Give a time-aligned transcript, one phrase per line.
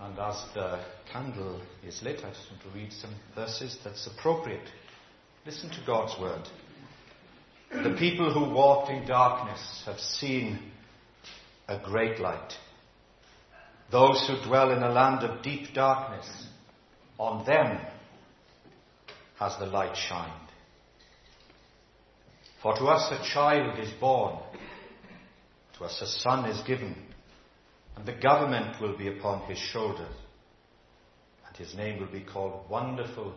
[0.00, 4.66] And as the candle is lit, I just want to read some verses that's appropriate.
[5.44, 6.48] Listen to God's word.
[7.70, 10.58] The people who walked in darkness have seen
[11.68, 12.54] a great light.
[13.92, 16.26] Those who dwell in a land of deep darkness,
[17.18, 17.78] on them
[19.38, 20.32] has the light shined.
[22.62, 24.38] For to us a child is born,
[25.78, 26.96] to us a son is given
[28.00, 30.14] and the government will be upon his shoulders,
[31.46, 33.34] and his name will be called Wonderful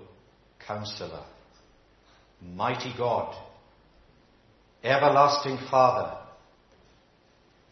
[0.65, 1.25] Counselor,
[2.41, 3.35] Mighty God,
[4.81, 6.17] Everlasting Father,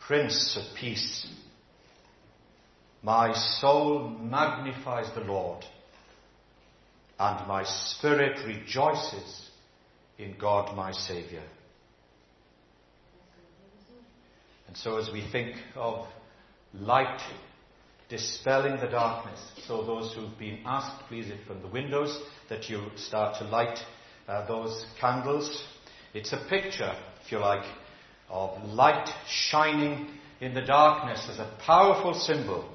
[0.06, 1.28] Prince of Peace.
[3.02, 5.64] My soul magnifies the Lord,
[7.18, 9.50] and my spirit rejoices
[10.18, 11.44] in God my Saviour.
[14.68, 16.06] And so, as we think of
[16.74, 17.22] light
[18.12, 19.40] dispelling the darkness.
[19.66, 23.80] So those who've been asked, please, if from the windows, that you start to light
[24.28, 25.64] uh, those candles.
[26.14, 27.64] It's a picture, if you like,
[28.30, 30.10] of light shining
[30.42, 32.70] in the darkness as a powerful symbol.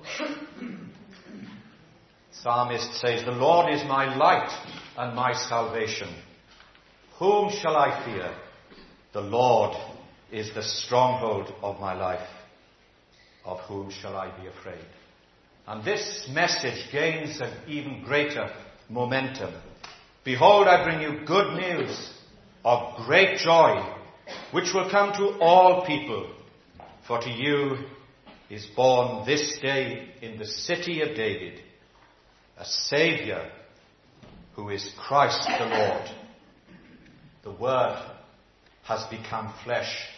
[2.43, 4.51] Psalmist says, The Lord is my light
[4.97, 6.09] and my salvation.
[7.19, 8.34] Whom shall I fear?
[9.12, 9.77] The Lord
[10.33, 12.27] is the stronghold of my life
[13.47, 14.85] of whom shall I be afraid?
[15.67, 18.51] And this message gains an even greater
[18.91, 19.55] momentum.
[20.25, 22.13] Behold, I bring you good news
[22.65, 23.83] of great joy,
[24.51, 26.31] which will come to all people.
[27.07, 27.79] For to you
[28.51, 31.61] is born this day in the city of David
[32.59, 33.51] a Saviour
[34.55, 36.11] who is Christ the Lord.
[37.45, 38.03] The Word
[38.85, 40.09] has become flesh,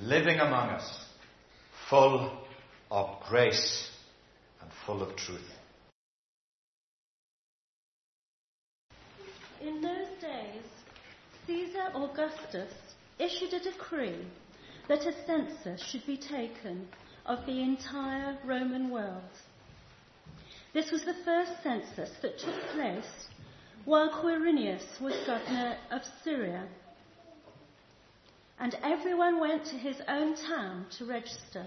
[0.00, 1.04] living among us
[1.90, 2.37] full
[2.90, 3.90] of grace
[4.60, 5.52] and full of truth.
[9.60, 10.64] In those days,
[11.46, 12.72] Caesar Augustus
[13.18, 14.26] issued a decree
[14.88, 16.88] that a census should be taken
[17.26, 19.22] of the entire Roman world.
[20.72, 23.28] This was the first census that took place
[23.84, 26.68] while Quirinius was governor of Syria.
[28.60, 31.66] And everyone went to his own town to register.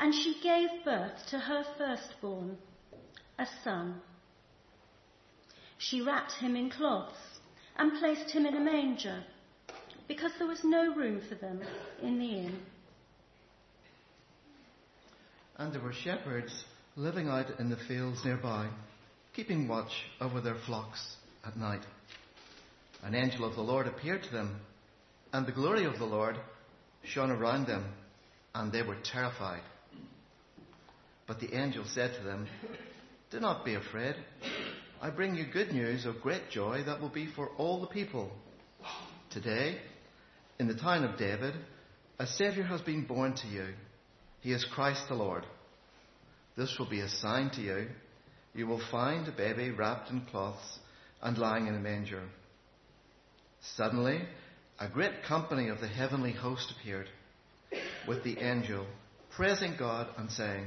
[0.00, 2.56] and she gave birth to her firstborn,
[3.38, 4.00] a son.
[5.76, 7.18] She wrapped him in cloths
[7.76, 9.22] and placed him in a manger
[10.08, 11.60] because there was no room for them
[12.02, 12.58] in the inn.
[15.58, 16.64] And there were shepherds
[16.96, 18.68] living out in the fields nearby,
[19.36, 21.82] keeping watch over their flocks at night.
[23.02, 24.60] An angel of the Lord appeared to them,
[25.32, 26.36] and the glory of the Lord
[27.04, 27.84] shone around them,
[28.54, 29.62] and they were terrified.
[31.30, 32.48] But the angel said to them,
[33.30, 34.16] Do not be afraid.
[35.00, 38.32] I bring you good news of great joy that will be for all the people.
[39.30, 39.78] Today,
[40.58, 41.54] in the town of David,
[42.18, 43.66] a Saviour has been born to you.
[44.40, 45.46] He is Christ the Lord.
[46.56, 47.86] This will be a sign to you.
[48.52, 50.80] You will find a baby wrapped in cloths
[51.22, 52.24] and lying in a manger.
[53.76, 54.22] Suddenly,
[54.80, 57.06] a great company of the heavenly host appeared
[58.08, 58.84] with the angel,
[59.36, 60.66] praising God and saying,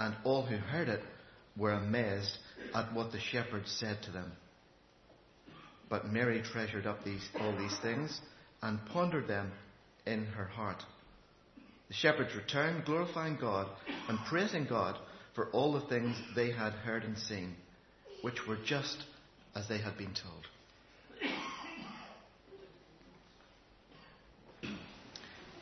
[0.00, 1.02] and all who heard it
[1.56, 2.38] were amazed
[2.74, 4.32] at what the shepherds said to them.
[5.90, 8.18] But Mary treasured up these, all these things
[8.62, 9.52] and pondered them
[10.06, 10.82] in her heart.
[11.88, 13.68] The shepherds returned, glorifying God
[14.08, 14.96] and praising God
[15.34, 17.54] for all the things they had heard and seen,
[18.22, 19.04] which were just
[19.54, 20.46] as they had been told.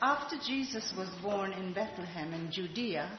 [0.01, 3.19] After Jesus was born in Bethlehem in Judea,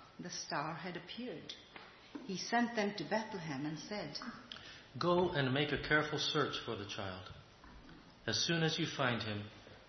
[0.23, 1.53] the star had appeared.
[2.25, 4.17] He sent them to Bethlehem and said,
[4.99, 7.23] Go and make a careful search for the child.
[8.27, 9.43] As soon as you find him,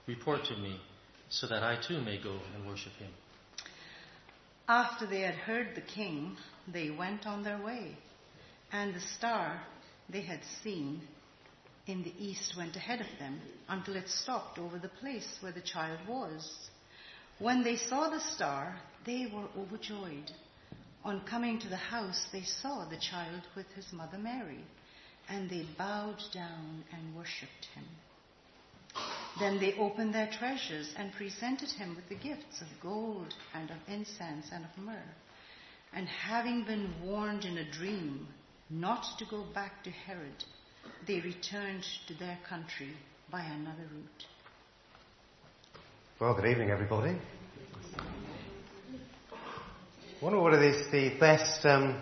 [0.07, 0.81] report to me,
[1.29, 3.11] so that I too may go and worship him.
[4.69, 6.37] After they had heard the king,
[6.73, 7.97] they went on their way,
[8.71, 9.61] and the star
[10.09, 11.03] they had seen
[11.87, 15.61] in the east went ahead of them until it stopped over the place where the
[15.61, 16.71] child was.
[17.39, 20.31] When they saw the star, they were overjoyed.
[21.05, 24.65] On coming to the house, they saw the child with his mother Mary,
[25.29, 27.85] and they bowed down and worshipped him.
[29.41, 33.79] Then they opened their treasures and presented him with the gifts of gold and of
[33.89, 35.15] incense and of myrrh.
[35.93, 38.29] And having been warned in a dream
[38.71, 40.45] not to go back to Herod,
[41.07, 42.95] they returned to their country
[43.31, 44.27] by another route.
[46.23, 47.17] Well, good evening, everybody.
[49.19, 52.01] I wonder what is the best um,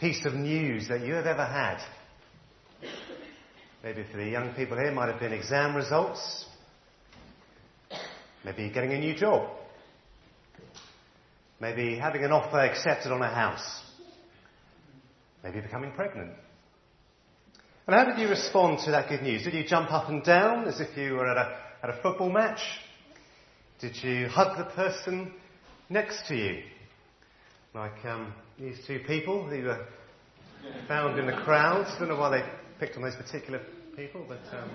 [0.00, 1.76] piece of news that you have ever had.
[3.84, 6.46] Maybe for the young people here, might have been exam results.
[8.42, 9.50] Maybe getting a new job.
[11.60, 13.82] Maybe having an offer accepted on a house.
[15.44, 16.32] Maybe becoming pregnant.
[17.86, 19.44] And how did you respond to that good news?
[19.44, 22.30] Did you jump up and down as if you were at a, at a football
[22.30, 22.62] match?
[23.80, 25.32] Did you hug the person
[25.88, 26.62] next to you?
[27.74, 29.86] Like um, these two people who were
[30.86, 31.86] found in the crowd.
[31.86, 32.44] I don't know why they
[32.78, 33.60] picked on those particular
[33.96, 34.70] people, but um,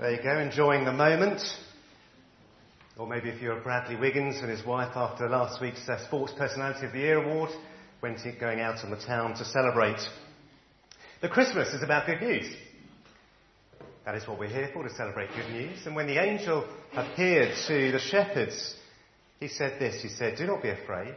[0.00, 1.40] there you go, enjoying the moment.
[2.98, 6.86] Or maybe if you're Bradley Wiggins and his wife after last week's uh, Sports Personality
[6.86, 7.50] of the Year award,
[8.02, 10.00] went going out on the town to celebrate.
[11.22, 12.52] The Christmas is about good news.
[14.04, 15.86] That is what we're here for, to celebrate good news.
[15.86, 18.74] And when the angel appeared to the shepherds,
[19.38, 21.14] he said this, he said, do not be afraid.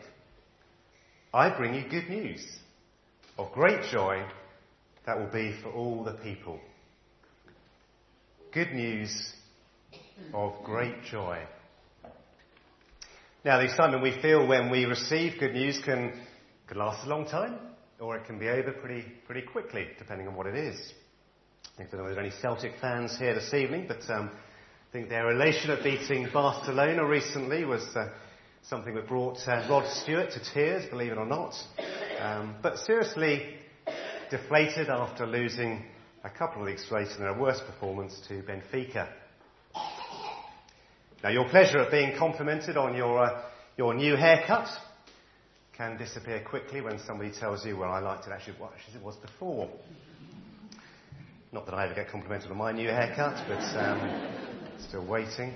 [1.33, 2.45] I bring you good news
[3.37, 4.23] of great joy
[5.05, 6.59] that will be for all the people.
[8.53, 9.33] Good news
[10.33, 11.39] of great joy.
[13.43, 16.13] Now, the excitement we feel when we receive good news can,
[16.67, 17.59] can last a long time,
[17.99, 20.93] or it can be over pretty, pretty quickly, depending on what it is.
[21.77, 25.09] I don't know if there's any Celtic fans here this evening, but um, I think
[25.09, 28.11] their elation at beating Barcelona recently was uh,
[28.63, 31.53] something that brought uh, Rod Stewart to tears, believe it or not.
[32.21, 33.55] Um, but seriously
[34.31, 35.83] deflated after losing
[36.23, 39.09] a couple of weeks later in their worst performance to Benfica.
[41.23, 43.41] Now, your pleasure at being complimented on your, uh,
[43.77, 44.69] your new haircut
[45.73, 48.55] can disappear quickly when somebody tells you, well, I liked it actually
[48.87, 49.69] as it was before.
[51.55, 54.29] Not that I ever get complimented on my new haircut, but um,
[54.77, 55.53] still waiting.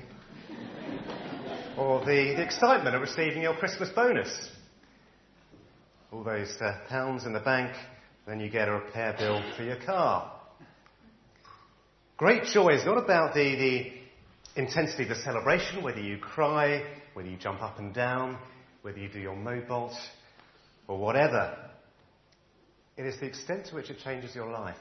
[1.77, 4.49] Or the, the, excitement of receiving your Christmas bonus.
[6.13, 7.75] All those uh, pounds in the bank,
[8.25, 10.31] then you get a repair bill for your car.
[12.15, 13.55] Great joy is not about the,
[14.55, 18.37] the intensity of the celebration, whether you cry, whether you jump up and down,
[18.83, 19.93] whether you do your Mobot,
[20.87, 21.57] or whatever.
[22.95, 24.77] It is the extent to which it changes your life.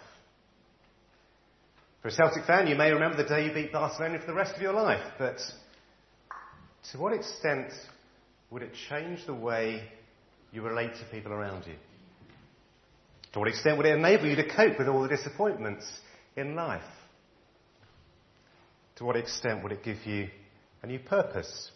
[2.08, 4.56] For a Celtic fan, you may remember the day you beat Barcelona for the rest
[4.56, 5.36] of your life, but
[6.90, 7.70] to what extent
[8.50, 9.82] would it change the way
[10.50, 11.74] you relate to people around you?
[13.34, 15.86] To what extent would it enable you to cope with all the disappointments
[16.34, 16.80] in life?
[18.96, 20.28] To what extent would it give you
[20.82, 21.70] a new purpose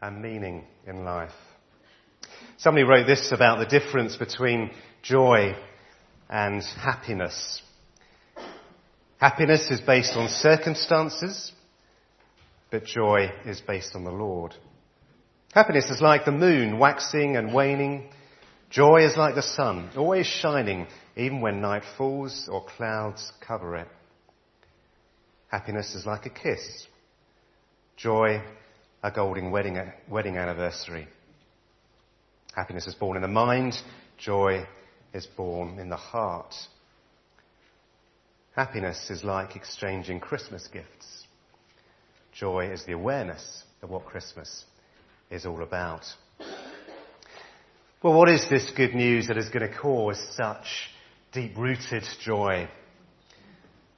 [0.00, 1.34] and meaning in life?
[2.58, 4.70] Somebody wrote this about the difference between
[5.02, 5.56] joy
[6.30, 7.60] and happiness.
[9.24, 11.50] Happiness is based on circumstances,
[12.70, 14.54] but joy is based on the Lord.
[15.54, 18.10] Happiness is like the moon waxing and waning.
[18.68, 23.88] Joy is like the sun, always shining, even when night falls or clouds cover it.
[25.48, 26.86] Happiness is like a kiss.
[27.96, 28.42] Joy,
[29.02, 31.08] a golden wedding, wedding anniversary.
[32.54, 33.74] Happiness is born in the mind.
[34.18, 34.66] Joy
[35.14, 36.54] is born in the heart.
[38.54, 41.26] Happiness is like exchanging Christmas gifts.
[42.32, 44.64] Joy is the awareness of what Christmas
[45.28, 46.02] is all about.
[48.00, 50.66] Well, what is this good news that is going to cause such
[51.32, 52.68] deep rooted joy?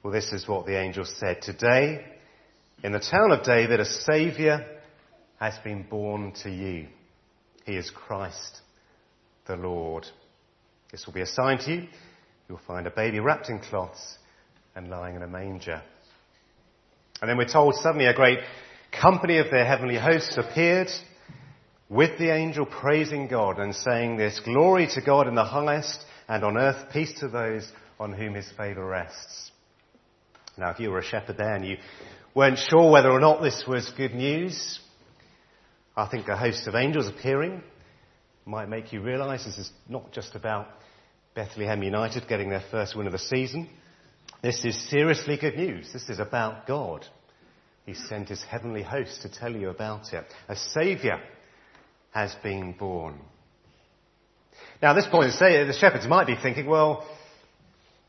[0.01, 1.43] Well, this is what the angel said.
[1.43, 2.03] Today,
[2.83, 4.65] in the town of David, a Saviour
[5.39, 6.87] has been born to you.
[7.65, 8.61] He is Christ
[9.45, 10.07] the Lord.
[10.91, 11.87] This will be a sign to you.
[12.49, 14.17] You'll find a baby wrapped in cloths
[14.77, 15.81] and lying in a manger.
[17.19, 18.37] And then we're told suddenly a great
[18.91, 20.89] company of their heavenly hosts appeared
[21.89, 26.43] with the angel praising God and saying this, glory to God in the highest and
[26.43, 27.67] on earth peace to those
[27.99, 29.51] on whom his favour rests.
[30.59, 31.77] Now if you were a shepherd there and you
[32.35, 34.79] weren't sure whether or not this was good news,
[35.95, 37.63] I think a host of angels appearing
[38.45, 40.67] might make you realise this is not just about
[41.33, 43.69] Bethlehem United getting their first win of the season.
[44.41, 45.91] This is seriously good news.
[45.91, 47.05] This is about God.
[47.85, 50.25] He sent his heavenly host to tell you about it.
[50.47, 51.19] A saviour
[52.11, 53.19] has been born.
[54.81, 57.07] Now, at this point, the shepherds might be thinking, well,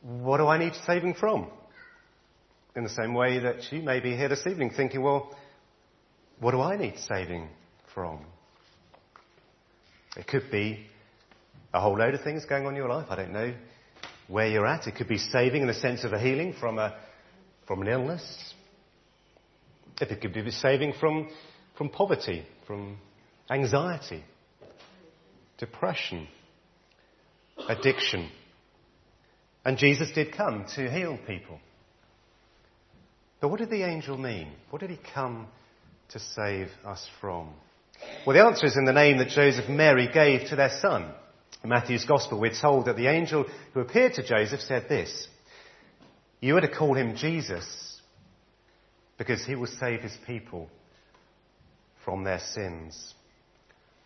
[0.03, 1.49] what do I need saving from?
[2.77, 5.35] In the same way that you may be here this evening thinking, well,
[6.41, 7.49] what do I need saving
[7.95, 8.21] from?
[10.17, 10.87] It could be
[11.73, 13.07] a whole load of things going on in your life.
[13.09, 13.55] I don't know
[14.29, 14.87] where you're at.
[14.87, 16.97] It could be saving in the sense of a healing from, a,
[17.67, 18.55] from an illness.
[20.01, 21.29] If it could be saving from,
[21.77, 22.99] from poverty, from
[23.51, 24.23] anxiety,
[25.59, 26.29] depression,
[27.69, 28.31] addiction.
[29.65, 31.59] And Jesus did come to heal people.
[33.41, 34.53] But what did the angel mean?
[34.71, 35.49] What did he come
[36.11, 37.51] to save us from?
[38.27, 41.13] Well, the answer is in the name that Joseph and Mary gave to their son.
[41.63, 45.27] In Matthew's Gospel, we're told that the angel who appeared to Joseph said this
[46.41, 48.01] You are to call him Jesus
[49.19, 50.69] because he will save his people
[52.05, 53.15] from their sins.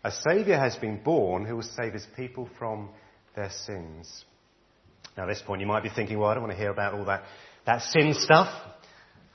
[0.03, 2.89] A Saviour has been born who will save his people from
[3.35, 4.25] their sins.
[5.15, 6.95] Now, at this point, you might be thinking, well, I don't want to hear about
[6.95, 7.23] all that,
[7.65, 8.49] that sin stuff.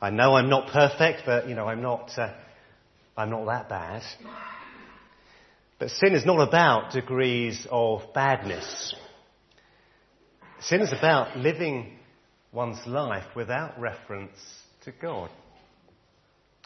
[0.00, 2.34] I know I'm not perfect, but, you know, I'm not, uh,
[3.16, 4.02] I'm not that bad.
[5.78, 8.94] But sin is not about degrees of badness.
[10.60, 11.98] Sin is about living
[12.52, 14.36] one's life without reference
[14.84, 15.30] to God.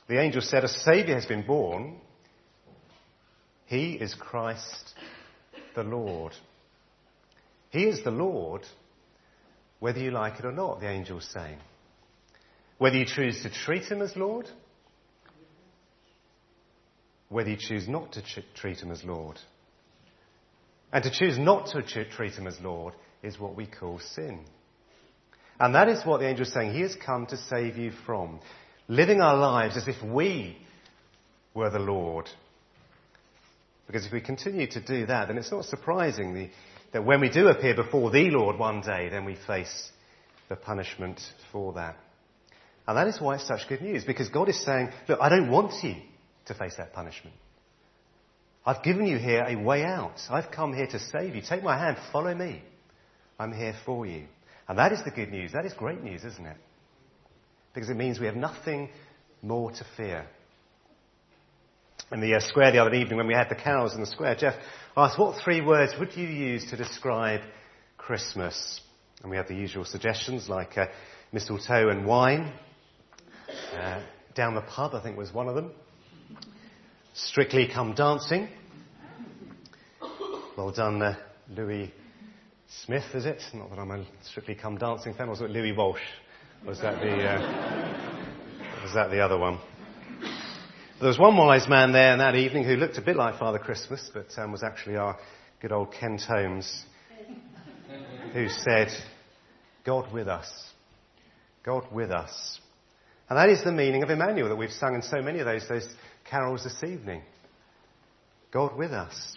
[0.08, 1.96] The angel said, A Saviour has been born.
[3.66, 4.94] He is Christ
[5.74, 6.32] the Lord.
[7.70, 8.62] He is the Lord,
[9.78, 11.58] whether you like it or not, the angel's saying.
[12.78, 14.46] Whether you choose to treat him as Lord
[17.32, 19.38] whether you choose not to ch- treat him as Lord.
[20.92, 24.44] And to choose not to ch- treat him as Lord is what we call sin.
[25.58, 26.74] And that is what the angel is saying.
[26.74, 28.40] He has come to save you from.
[28.88, 30.58] Living our lives as if we
[31.54, 32.28] were the Lord.
[33.86, 36.50] Because if we continue to do that, then it's not surprising the,
[36.92, 39.90] that when we do appear before the Lord one day, then we face
[40.48, 41.20] the punishment
[41.50, 41.96] for that.
[42.86, 45.50] And that is why it's such good news, because God is saying, look, I don't
[45.50, 45.94] want you
[46.46, 47.36] to face that punishment.
[48.64, 50.20] I've given you here a way out.
[50.30, 51.42] I've come here to save you.
[51.42, 52.62] Take my hand, follow me.
[53.38, 54.24] I'm here for you.
[54.68, 55.52] And that is the good news.
[55.52, 56.56] That is great news, isn't it?
[57.74, 58.90] Because it means we have nothing
[59.42, 60.26] more to fear.
[62.12, 64.36] In the uh, square the other evening when we had the carols in the square,
[64.36, 64.54] Jeff
[64.96, 67.40] asked, what three words would you use to describe
[67.96, 68.80] Christmas?
[69.22, 70.86] And we had the usual suggestions like uh,
[71.32, 72.52] mistletoe and wine.
[73.74, 74.02] Uh,
[74.34, 75.72] down the pub, I think was one of them.
[77.14, 78.48] Strictly Come Dancing.
[80.56, 81.16] Well done, uh,
[81.54, 81.92] Louis
[82.84, 83.42] Smith, is it?
[83.52, 85.28] Not that I'm a Strictly Come Dancing fan.
[85.28, 86.00] was it Louis Walsh?
[86.66, 89.58] Was that the, uh, was that the other one?
[91.00, 94.10] There was one wise man there that evening who looked a bit like Father Christmas,
[94.14, 95.18] but um, was actually our
[95.60, 96.84] good old Ken Holmes,
[98.32, 98.88] who said,
[99.84, 100.48] God with us.
[101.62, 102.58] God with us.
[103.28, 105.66] And that is the meaning of Emmanuel that we've sung in so many of those,
[105.68, 105.88] those
[106.32, 107.20] carols this evening.
[108.52, 109.36] God with us.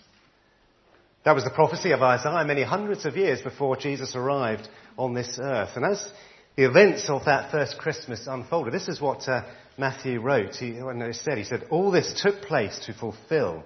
[1.25, 5.37] That was the prophecy of Isaiah many hundreds of years before Jesus arrived on this
[5.41, 5.71] earth.
[5.75, 6.07] And as
[6.55, 9.43] the events of that first Christmas unfolded, this is what uh,
[9.77, 10.55] Matthew wrote.
[10.55, 13.63] He, he said, he said, all this took place to fulfill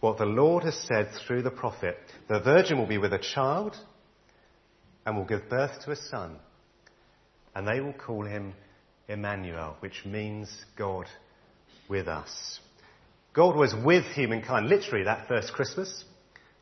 [0.00, 1.96] what the Lord has said through the prophet.
[2.28, 3.76] The virgin will be with a child
[5.06, 6.36] and will give birth to a son,
[7.54, 8.54] and they will call him
[9.06, 11.06] Emmanuel, which means God
[11.88, 12.60] with us.
[13.32, 16.04] God was with humankind literally that first Christmas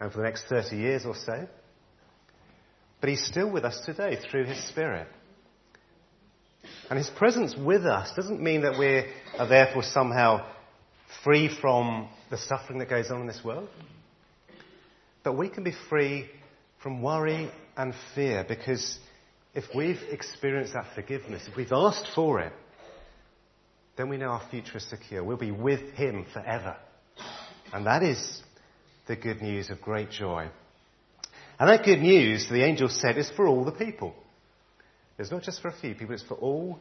[0.01, 1.47] and for the next 30 years or so.
[3.01, 5.09] But he's still with us today through his Spirit.
[6.89, 9.05] And his presence with us doesn't mean that we
[9.39, 10.47] are therefore somehow
[11.25, 13.69] free from the suffering that goes on in this world.
[15.25, 16.27] But we can be free
[16.83, 18.99] from worry and fear because
[19.55, 22.53] if we've experienced that forgiveness, if we've asked for it,
[23.97, 25.23] then we know our future is secure.
[25.23, 26.77] We'll be with Him forever.
[27.73, 28.43] And that is
[29.07, 30.49] the good news of great joy.
[31.59, 34.15] And that good news, the angel said, is for all the people.
[35.19, 36.79] It's not just for a few people, it's for all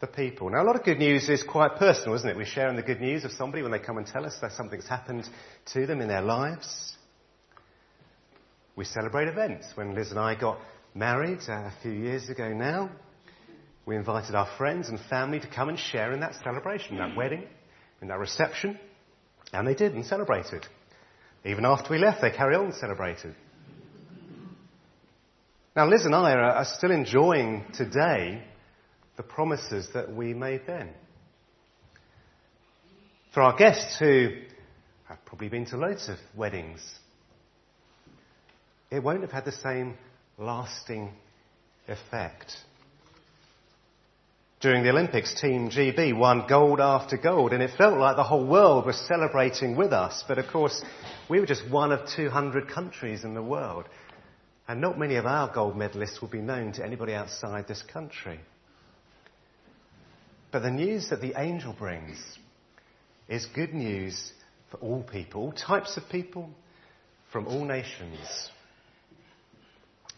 [0.00, 0.50] the people.
[0.50, 2.36] Now, a lot of good news is quite personal, isn't it?
[2.36, 4.88] We're sharing the good news of somebody when they come and tell us that something's
[4.88, 5.28] happened
[5.74, 6.94] to them in their lives.
[8.74, 9.68] We celebrate events.
[9.74, 10.58] When Liz and I got
[10.94, 12.90] married uh, a few years ago now,
[13.84, 17.44] we invited our friends and family to come and share in that celebration, that wedding,
[18.00, 18.78] in that reception.
[19.52, 20.66] And they did and celebrated.
[21.44, 23.34] Even after we left, they carried on and celebrated.
[25.74, 28.42] Now, Liz and I are still enjoying today
[29.16, 30.90] the promises that we made then.
[33.34, 34.28] For our guests who
[35.08, 36.80] have probably been to loads of weddings,
[38.90, 39.96] it won't have had the same
[40.38, 41.10] lasting
[41.88, 42.54] effect.
[44.62, 48.46] During the Olympics, Team GB won gold after gold, and it felt like the whole
[48.46, 50.22] world was celebrating with us.
[50.28, 50.84] But of course,
[51.28, 53.86] we were just one of 200 countries in the world,
[54.68, 58.38] and not many of our gold medalists will be known to anybody outside this country.
[60.52, 62.24] But the news that the angel brings
[63.28, 64.32] is good news
[64.70, 66.48] for all people, all types of people,
[67.32, 68.48] from all nations.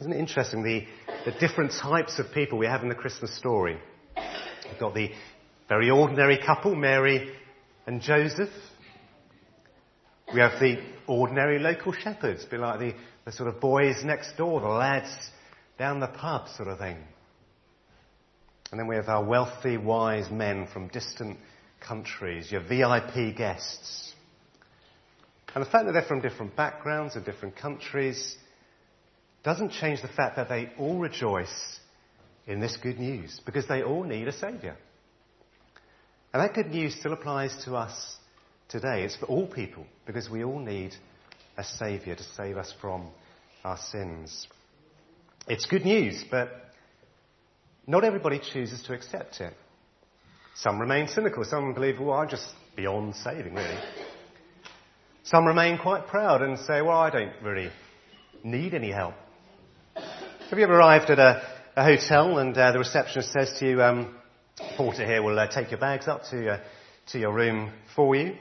[0.01, 0.87] Isn't it interesting the,
[1.25, 3.79] the different types of people we have in the Christmas story?
[4.75, 5.13] We've got the
[5.69, 7.33] very ordinary couple, Mary
[7.87, 8.49] and Joseph.
[10.33, 14.61] We have the ordinary local shepherds, be like the, the sort of boys next door,
[14.61, 15.15] the lads
[15.79, 16.97] down the pub sort of thing.
[18.73, 21.39] And then we have our wealthy, wise men from distant
[21.79, 24.13] countries, your VIP guests.
[25.55, 28.37] And the fact that they're from different backgrounds and different countries
[29.45, 31.79] doesn't change the fact that they all rejoice
[32.47, 34.77] in this good news because they all need a Saviour.
[36.33, 38.17] And that good news still applies to us
[38.69, 39.05] today.
[39.05, 40.95] It's for all people because we all need
[41.57, 43.09] a Saviour to save us from
[43.65, 44.47] our sins.
[45.47, 46.51] It's good news, but
[47.87, 49.55] not everybody chooses to accept it.
[50.57, 51.45] Some remain cynical.
[51.45, 53.79] Some believe, well, I'm just beyond saving, really.
[55.25, 57.71] Some remain quite proud and say, well, I don't really
[58.43, 59.15] need any help.
[59.95, 63.83] Have you ever arrived at a a hotel and uh, the receptionist says to you,
[63.83, 64.15] um,
[64.77, 66.61] porter here will uh, take your bags up to, uh,
[67.09, 68.37] to your room for you.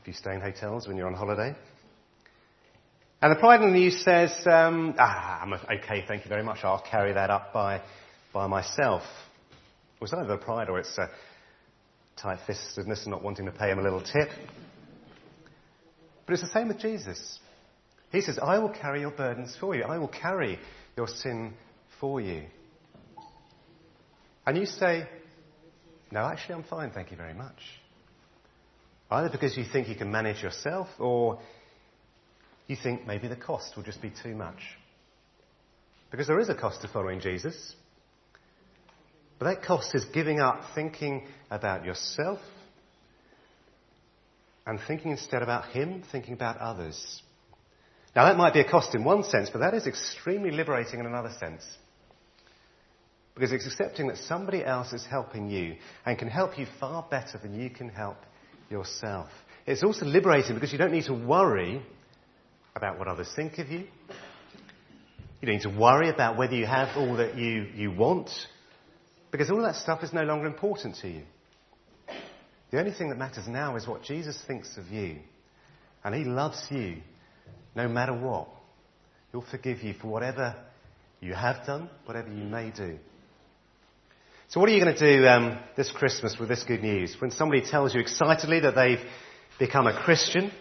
[0.00, 1.56] If you stay in hotels when you're on holiday.
[3.20, 6.58] And the pride in the news says, um, ah, I'm okay, thank you very much.
[6.62, 7.80] I'll carry that up by,
[8.32, 9.02] by myself.
[10.00, 10.96] Well, it's either pride or it's
[12.16, 14.28] tight-fistedness and not wanting to pay him a little tip.
[16.26, 17.40] But it's the same with Jesus.
[18.12, 19.82] He says, I will carry your burdens for you.
[19.82, 20.58] I will carry
[20.96, 21.54] your sin
[22.02, 22.42] for you.
[24.44, 25.08] And you say,
[26.10, 27.56] No, actually, I'm fine, thank you very much.
[29.08, 31.38] Either because you think you can manage yourself, or
[32.66, 34.58] you think maybe the cost will just be too much.
[36.10, 37.76] Because there is a cost to following Jesus.
[39.38, 42.40] But that cost is giving up thinking about yourself
[44.66, 47.22] and thinking instead about Him, thinking about others.
[48.16, 51.06] Now, that might be a cost in one sense, but that is extremely liberating in
[51.06, 51.64] another sense.
[53.34, 57.38] Because it's accepting that somebody else is helping you and can help you far better
[57.38, 58.18] than you can help
[58.70, 59.28] yourself.
[59.66, 61.82] It's also liberating because you don't need to worry
[62.74, 63.86] about what others think of you.
[65.40, 68.30] You don't need to worry about whether you have all that you, you want
[69.32, 71.22] because all that stuff is no longer important to you.
[72.70, 75.18] The only thing that matters now is what Jesus thinks of you.
[76.04, 76.98] And he loves you
[77.74, 78.48] no matter what.
[79.30, 80.54] He'll forgive you for whatever
[81.20, 82.98] you have done, whatever you may do.
[84.52, 87.16] So, what are you going to do um, this Christmas with this good news?
[87.18, 89.00] When somebody tells you excitedly that they've
[89.58, 90.52] become a Christian,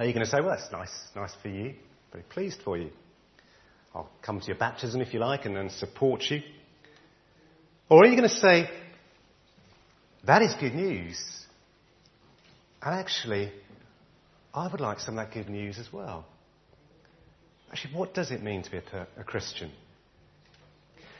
[0.00, 1.74] are you going to say, "Well, that's nice, nice for you,
[2.10, 2.90] very pleased for you"?
[3.94, 6.40] I'll come to your baptism if you like, and then support you.
[7.88, 8.68] Or are you going to say,
[10.26, 11.24] "That is good news,"
[12.82, 13.52] and actually,
[14.52, 16.26] I would like some of that good news as well.
[17.70, 19.70] Actually, what does it mean to be a, a Christian?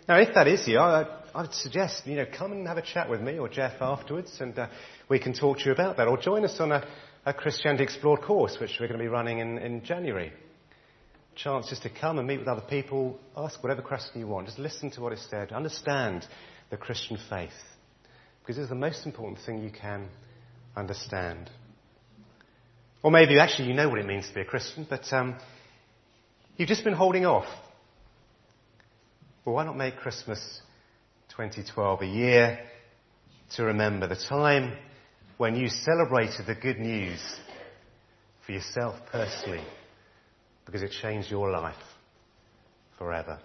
[0.07, 3.09] Now, if that is you, I, would suggest, you know, come and have a chat
[3.09, 4.69] with me or Jeff afterwards and uh,
[5.09, 6.09] we can talk to you about that.
[6.09, 6.87] Or join us on a,
[7.25, 10.31] a Christianity Explored course, which we're going to be running in, in January.
[11.37, 14.91] Chance to come and meet with other people, ask whatever question you want, just listen
[14.91, 16.27] to what is said, understand
[16.71, 17.51] the Christian faith.
[18.41, 20.09] Because it's the most important thing you can
[20.77, 21.51] understand.
[23.03, 25.37] Or maybe actually you know what it means to be a Christian, but um,
[26.59, 27.47] you've just been holding off
[29.45, 30.61] well, why not make Christmas
[31.31, 32.59] 2012 a year
[33.57, 34.73] to remember the time
[35.37, 37.21] when you celebrated the good news
[38.47, 39.65] for yourself personally
[40.65, 41.75] because it changed your life
[42.97, 43.39] forever?